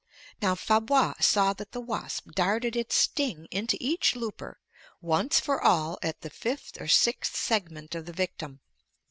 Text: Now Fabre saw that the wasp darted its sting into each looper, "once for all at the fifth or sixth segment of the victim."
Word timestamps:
Now 0.41 0.55
Fabre 0.55 1.13
saw 1.19 1.53
that 1.53 1.73
the 1.73 1.79
wasp 1.79 2.31
darted 2.31 2.75
its 2.75 2.95
sting 2.95 3.47
into 3.51 3.77
each 3.79 4.15
looper, 4.15 4.59
"once 4.99 5.39
for 5.39 5.61
all 5.61 5.99
at 6.01 6.21
the 6.21 6.31
fifth 6.31 6.81
or 6.81 6.87
sixth 6.87 7.35
segment 7.35 7.93
of 7.93 8.07
the 8.07 8.13
victim." 8.13 8.61